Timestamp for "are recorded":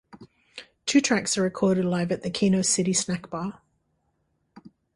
1.37-1.85